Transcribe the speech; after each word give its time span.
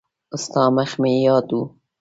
ستا 0.43 0.63
مخ 0.75 0.91
مې 1.01 1.11
یاد 1.25 1.47
و. 1.57 1.59